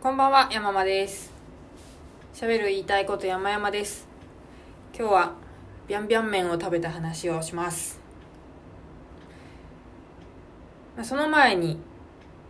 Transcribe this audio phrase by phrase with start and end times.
[0.00, 1.32] こんばんは、山間です。
[2.32, 4.06] 喋る言いたいこと山々です。
[4.96, 5.32] 今日は、
[5.88, 7.98] ビャンビャン麺を食べた話をします。
[10.94, 11.80] まあその前に、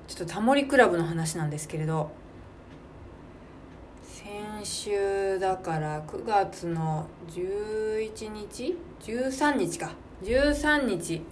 [0.08, 2.10] ちょっとタモリクラブの話なんですけれど、
[4.02, 9.92] 先週だから9月の11日 ?13 日か。
[10.22, 11.22] 13日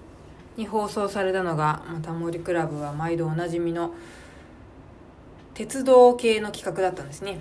[0.57, 3.93] に放送されたのが、まあタモリクラブは毎度おなじみの
[5.57, 7.38] 鉄道系の企画だったんですね。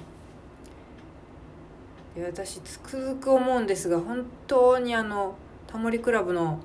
[2.16, 5.36] で私つくづく思うんですが本当にあの
[5.68, 6.62] タモリクラブの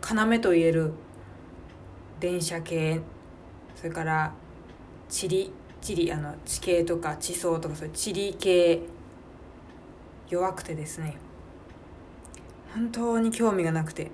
[0.00, 0.92] 要といえる
[2.20, 3.00] 電車系
[3.74, 4.32] それから
[5.08, 8.82] 地理地理あの地形とか地層とかそういう地理系
[10.28, 11.16] 弱くてですね。
[12.72, 14.12] 本当に興味がなくて。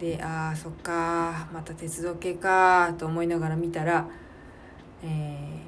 [0.00, 4.08] でああそっかまた鉄道系かと思いながら見たら
[5.04, 5.66] えー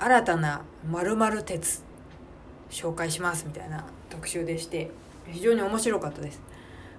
[0.00, 1.82] 新たな〇〇鉄
[2.70, 4.92] 紹介しますみたいな特集でして
[5.26, 6.40] 非常に面白かったです。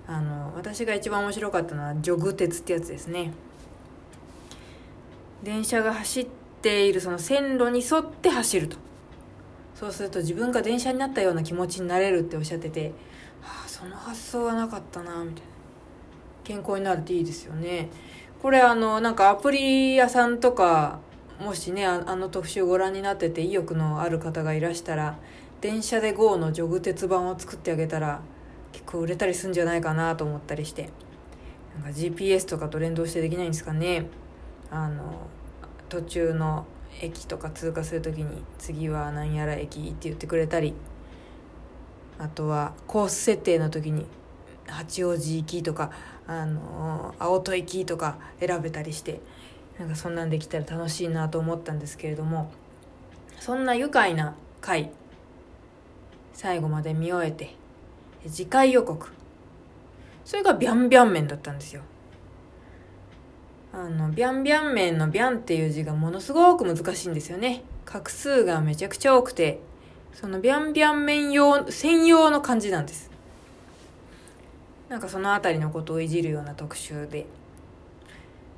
[0.06, 3.32] あの私が一番面白かったのはジョグ鉄ってやつですね。
[5.44, 6.28] 電車が走っ
[6.62, 8.76] ているその線路に沿って走ると。
[9.76, 12.90] そうすると自分が電車になったような気持ちになれるっておっしゃってて、
[13.42, 15.50] はあ、その発想はなかったなみたいな。
[16.44, 17.90] 健康になるっていいですよね。
[18.42, 21.00] これあのなんかアプリ屋さんとか
[21.40, 25.18] もしねあの特集ご覧になってて意欲のある方がいらしたら
[25.62, 28.22] 電車で GO のジョグ鉄版を作ってあげたら
[28.74, 30.90] 結構売れたりするんじゃないかなと思ったりして。
[31.76, 34.08] なんか GPS とかと連動してできないんですかね。
[34.70, 35.28] あの
[35.88, 36.66] 途中の
[37.02, 40.74] 駅とか通過する時に次は何やら駅って言ってくれたり。
[42.18, 44.06] あとはコース設定の時に
[44.68, 45.92] 八王子行きとか
[46.28, 49.22] あの青戸行きとか選べたりして。
[49.80, 52.52] なんかそんなんできたら楽しいなと思ったんですけれども
[53.40, 54.92] そんな愉快な回
[56.34, 57.56] 最後まで見終えて
[58.28, 59.08] 次回予告。
[60.26, 61.82] それがビャンビャン麺だったんですよ。
[63.72, 67.64] あのビャンビャン麺のビャンっていう字がものすごく難しいんですよね。
[67.86, 69.60] 画数がめちゃくちゃ多くて
[70.14, 73.10] そのビャンビャン麺用専用の漢字なんです。
[74.90, 77.26] なんかその辺りのことをいじるような特集で。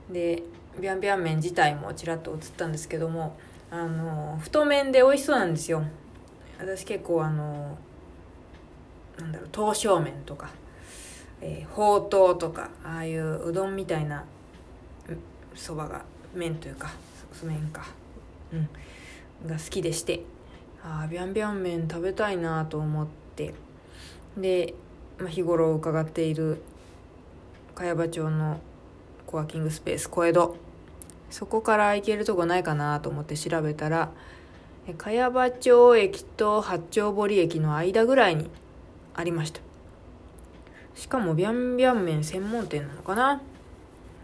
[0.10, 0.44] で
[0.80, 3.38] ビャンビャン麺自体もちらっと映ったんですけども
[3.70, 5.84] あの太麺で美味しそうなんですよ。
[6.60, 7.78] 私結構あの
[9.18, 10.50] なんだろう刀削麺とか、
[11.42, 14.24] えー、ほうとうとかああいううどんみたいな
[15.56, 16.92] そばが麺というか
[17.44, 17.86] 麺か。
[18.54, 18.70] うん。
[19.48, 20.22] が好きでして。
[20.84, 23.54] ああビャンビャン麺食べたいなと思って。
[24.38, 24.74] で、
[25.18, 26.62] まあ、日頃伺っている
[27.76, 28.60] 茅場町の
[29.32, 30.58] コワーキングスペース小江戸。
[31.30, 34.12] そこから行けるとこないかなと思って調べたら
[34.98, 38.50] 茅場町駅と八丁堀駅の間ぐらいに
[39.14, 39.62] ありました。
[40.94, 43.42] しかもビャンビャン麺専門店なのかな。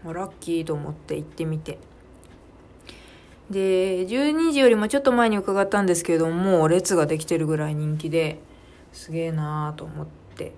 [0.04, 1.78] ラッキーと思って行ってみて。
[3.48, 8.38] で12時よりもちょっと前に伺ったんですけどももう列ができてるぐらい人気で
[8.92, 10.52] すげえなーと思って。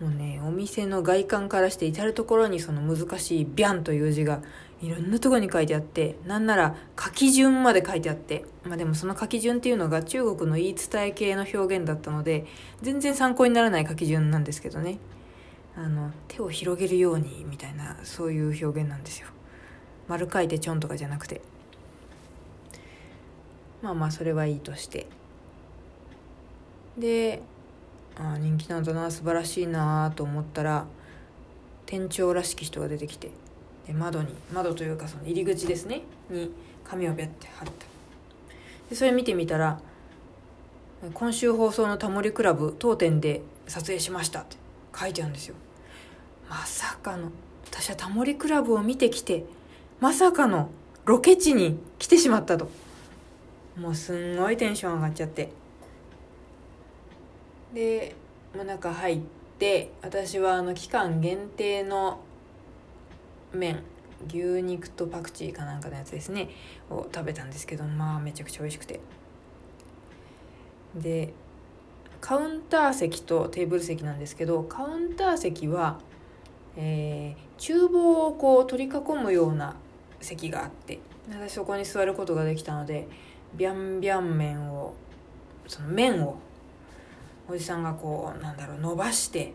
[0.00, 4.42] もうねお店の外観からして至る所にその難しい「ビャン」という字が
[4.80, 12.46] いろんなとこに書いてあってなんなら書き順まで書いてあってまあでもその書き順っていうのが中国の言い伝え系の表現だったので
[12.80, 14.98] 全然参考にならない書き順なんですけどね。
[15.76, 19.28] あの手を広げるようにみたいなそういう表現なんですよ。
[20.08, 21.40] 丸書いてちょんとかじゃなくて。
[23.80, 25.06] まあまあそれはいいとして。
[26.98, 27.42] で
[28.20, 30.86] あ人気なんだな素晴らしいなと思ったら
[31.86, 33.30] 店長らしき人が出てきて
[33.86, 36.52] で窓に窓というかその入り口ですねに
[36.84, 37.86] 紙をビャって貼った。
[38.90, 39.80] でそれ見てみたら
[41.14, 44.56] 「今週放送のタモリクラブ当店で撮影しました」って
[44.98, 45.54] 書いてあるんですよ。
[46.48, 47.30] まさかの
[47.66, 49.44] 私はタモリクラブを見てきて
[50.00, 50.70] まさかの
[51.04, 52.70] ロケ地に来てしまったと。
[53.76, 55.52] もうすんごいテンション上がっちゃって。
[57.74, 58.14] で、
[58.54, 59.20] まあ、中入っ
[59.58, 62.20] て私はあの期間限定の
[63.52, 63.82] 麺
[64.26, 66.50] 牛肉とパクチーかなんかのやつですね
[66.90, 69.00] を食べたんですけどまあめちゃくちゃ美味しくて。
[70.94, 71.32] で
[72.20, 76.00] カウンター席とテーブル席なんですけどカウンター席は、
[76.76, 79.76] えー、厨房をこう取り囲むような
[80.20, 80.98] 席があって
[81.30, 83.06] 私そこに座ることができたので
[83.54, 84.94] ビャンビャン麺を
[85.68, 86.38] その麺を
[87.48, 89.54] おじさんがこうなんだろう伸ばして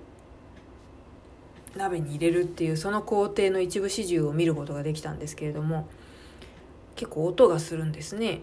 [1.75, 5.87] 鍋に入れるっていうその工程の一部始終を見ることができたんですけれども
[6.95, 8.41] 結構音がするんですね。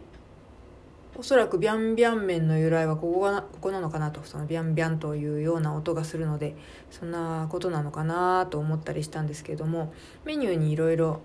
[1.17, 6.57] おそらくビャンビャン麺の由来はここがここなのかなとそのビャンビャンというような音がするので
[6.91, 9.93] そんなことなのかなと思ったりしたんですけれども
[10.25, 11.21] メニューにいろいろ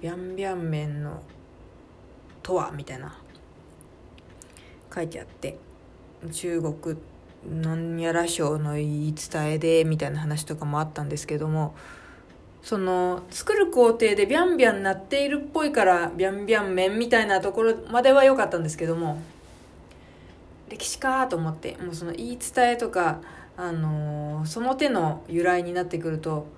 [0.00, 1.22] ビャンビャン麺の
[2.42, 3.18] とはみたいな
[4.94, 5.58] 書いてあって
[6.32, 11.74] 中国ってなんやら省の言い伝えでみたいな話とかもあったんですけども
[12.62, 19.22] その作る工程でビャンビャン鳴っているっぽいからビャンビャン麺みたいなところまでは良かったんですけども
[20.68, 23.20] 歴史かと思ってもうその言い伝えとか、
[23.56, 26.48] あのー、その手の由来になってくると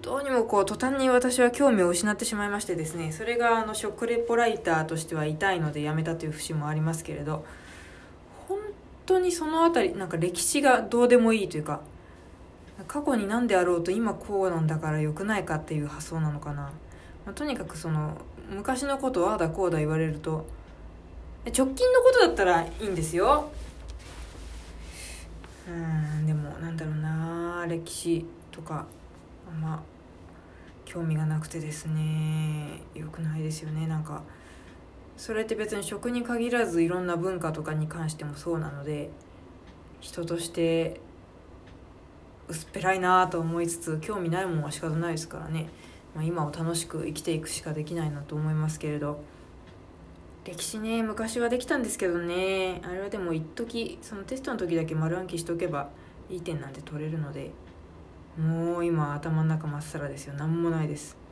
[0.00, 7.44] どうにもこう途端に私は興味を失ってしまいましてですねそれがあの食レポライターとしては痛いのでやめたという節もありますけれど
[9.06, 11.80] 当にその辺りなんか歴史がどうでもいいというか
[12.88, 16.62] 過去に何であろうと今こうなんだから良くないかっていう発想なのかな、
[17.24, 18.16] まあ、とにかくその
[18.50, 20.46] 昔のことをああだこうだ言われると
[21.46, 23.50] 直近のことだったらいいんですよ。
[25.68, 28.86] うんでもなんだろうな歴史とか
[29.48, 29.82] あんま
[30.84, 33.86] 興味がなくてですね良くないですよね。
[33.86, 34.22] なんか
[35.16, 39.10] それって別に食に限らずいろんな文化とかに関してもそうなので
[40.00, 41.00] 人として
[42.48, 45.68] 薄っぺらいなと思いつつ興味ないもんは仕方ないですからね、
[46.14, 49.22] まあ、今を楽しく生きていくしかできないなと思いますけれど。
[50.44, 52.82] 歴史ね昔はできたんですけどね。
[52.84, 55.88] あれはでも一時そのテストの時だけ丸暗記しとけば
[56.28, 57.50] いい点なんて取れるので
[58.38, 60.34] もう今頭の中まっさらですよ。
[60.34, 61.23] 何もないです。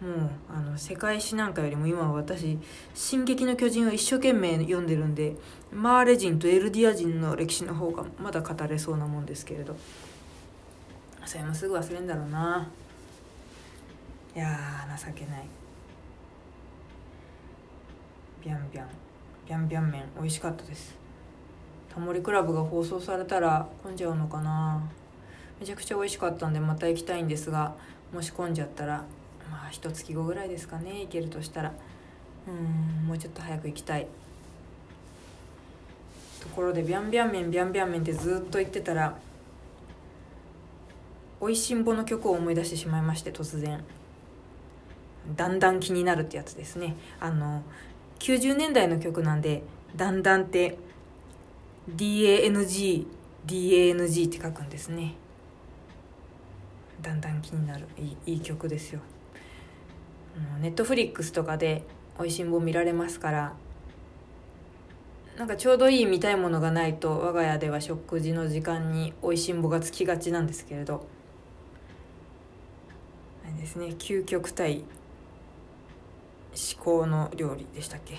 [0.00, 2.58] もうあの世界史なんかよりも今は私
[2.94, 5.36] 「進撃の巨人」を一生懸命読んでるんで
[5.72, 9.76] マーレ人とエルディア人の歴史の方がまだ語れそうなもんですけれど。
[11.26, 12.68] それもすぐ忘れんだろうな。
[14.34, 15.44] いや情けない。
[18.44, 18.86] ビャンビャン。
[19.48, 20.94] ビャンビャン麺美味しかったです。
[21.92, 24.80] タモリクラブが放送されたら混んじゃうのかな。
[25.58, 27.74] めちゃくちゃ美味しかったんでまた行きたいんですが
[28.12, 29.04] もし混んじゃったら
[29.50, 31.72] まあ一月後ぐらいですかね行けるとしたら。
[32.48, 34.06] うんもうちょっと早く行きたい。
[36.40, 39.16] ところでビャンビャン麺ビャンビャン麺ってずっと言ってたら
[41.40, 43.82] おいしんぼの曲を思い出してしまいまして突然。
[45.36, 46.94] だんだん気になるってやつですね。
[47.20, 47.62] あの
[48.20, 49.62] 90年代の曲なんで
[49.96, 50.78] だんだんって
[51.94, 53.06] DANG
[53.46, 55.14] DANG って書くんですね。
[57.02, 57.86] だんだん気になる。
[57.98, 59.00] いいいい曲ですよ。
[60.60, 61.82] ネットフリックスとかで
[62.18, 63.54] 「おいしんぼ」見られますから
[65.36, 71.06] なんかちょうどいい見たいものがないと我が家では食事の時間に「おいしんぼ」がつきがちなんですけれど
[73.44, 74.84] あれですね究極対
[76.54, 78.16] 至高の料理でしたっけ？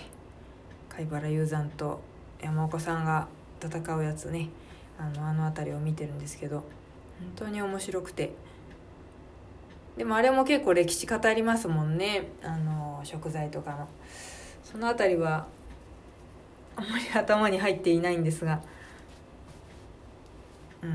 [0.89, 2.01] 貝原雄山と
[2.39, 3.27] 山岡さんが
[3.59, 4.49] 戦うやつね。
[4.99, 6.67] あのあの辺りを見てるんですけど本
[7.35, 8.33] 当に面白くて。
[9.97, 12.27] でもあれも結構歴史語りますもんね。
[12.44, 13.88] あの食材とかの。
[14.63, 15.47] その辺りは
[16.75, 18.61] あんまり頭に入っていないんですが。
[20.83, 20.88] う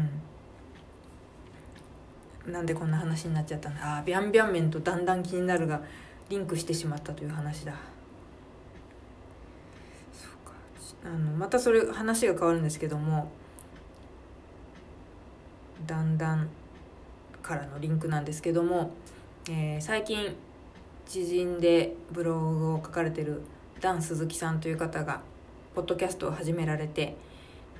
[2.48, 2.52] ん。
[2.52, 3.96] なんでこんな話になっちゃったんだ。
[3.96, 5.82] ああビャンビャン麺とだんだん気になるが
[6.28, 7.74] リンクしてしまったという話だ。
[10.12, 10.54] そうか。
[11.04, 13.32] あのまたそれ話が変わるんですけども。
[15.86, 16.48] だんだん
[17.42, 18.92] からのリンクなんですけども、
[19.48, 20.34] えー、最近
[21.06, 23.42] 知人でブログを書かれてる
[23.80, 25.20] ダン鈴木さんという方が
[25.74, 27.16] ポッドキャストを始められて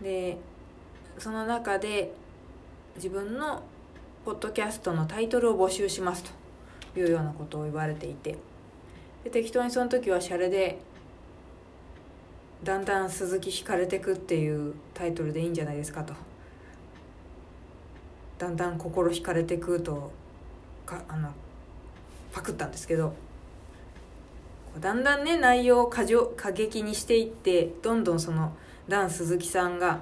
[0.02, 0.37] で
[1.19, 2.12] その中で
[2.97, 3.62] 自分の
[4.25, 6.25] ポッドキャストのタイトルを募集します
[6.95, 8.38] というようなことを言われていて
[9.25, 10.78] で適当にその時はシャレで
[12.64, 16.14] 「だんだん鈴木引かれてく」っていうタイトルでいいんじゃないですかと。
[18.43, 20.11] だんだん心惹かれてくと
[20.85, 21.31] かあの
[22.33, 23.15] パクったんですけど
[24.81, 26.03] だんだんね内容を過
[26.37, 28.57] 過激にしていってどんどんその
[28.89, 30.01] ダン鈴木さんが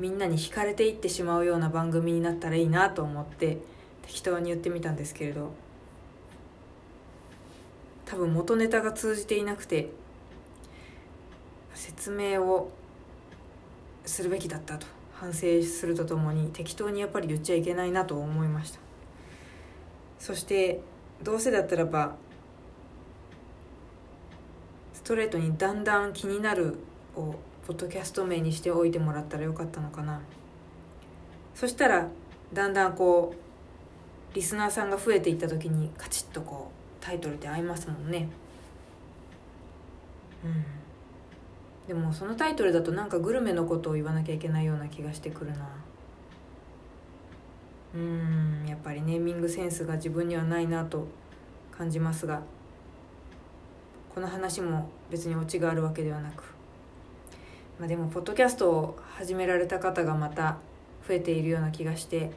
[0.00, 3.58] みんなに惹かれていってしまうような番組になったらいいなと思って
[4.02, 5.52] 適当に言ってみたんですけれど
[8.06, 9.90] 多分元ネタが通じていなくて
[11.74, 12.72] 説明を
[14.04, 14.97] するべきだったと。
[15.20, 18.78] 反省するとともに適当にやっぱり言っちゃいけないなと思いました。
[20.18, 20.80] そして
[21.22, 22.14] どうせだったらば
[24.92, 26.76] ストレートにだんだん気になる
[27.16, 27.34] を
[27.66, 30.20] ポッドキャスト名にしておいてもらったらよかったのかな。
[31.54, 32.08] そしたら
[32.52, 38.28] だんだんこうリスナーさんが増えていった時にカチッとこうタイトルで合いますもんね。
[40.44, 40.64] うん。
[41.88, 45.66] でもそのタイトルだとなんかグルメのことを言わなきゃいけないような気がしてくるな。
[47.94, 51.08] うんやっぱりネーミングセンスが自分にはないなと
[51.72, 52.42] 感じますが
[54.14, 56.44] この話も別にオチがあるわけではなく、
[57.78, 60.58] まあ、でもポッドキャストを始められた方がまた
[61.08, 62.30] 増えているような気がして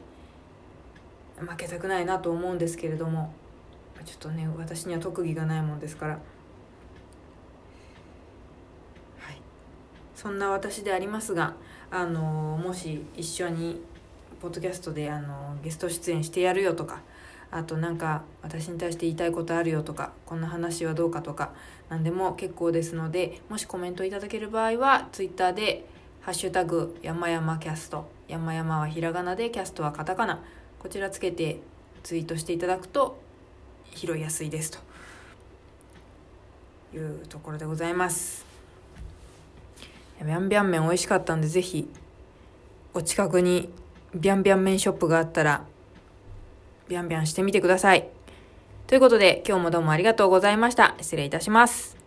[1.36, 3.34] 負けたくないなと思うんですけれども
[4.06, 6.18] ちょっとね私には特技がないもんですから。
[10.22, 11.54] そんな私でありますが
[11.90, 12.22] あの
[12.62, 13.80] もし一緒に
[14.40, 17.00] ポッドキャストであのゲスト出演してやるよとか
[17.50, 21.50] あとなんか私に対して言いたいことあるよとかこんな話はどうかとか
[21.88, 25.86] 何でも結構ですのでもしコメントいただける場合は Twitter で
[26.22, 30.40] 「ハッシュタグ山々キャスト」山々はひらがなでキャストはカタカナ
[30.78, 31.58] こちらつけて
[32.04, 33.20] ツイートしていただくと
[33.92, 34.78] 拾いやすいですと
[36.96, 38.51] いうところでございます。
[40.22, 41.88] ビャンビャン麺美味しかったんで、ぜひ、
[42.94, 43.70] お近くに
[44.14, 45.64] ビャンビャン麺ショップがあったら、
[46.88, 48.08] ビャンビャンしてみてください。
[48.86, 50.94] ということで、今日もどうもありがとうございました。
[51.00, 52.01] 失礼いたします。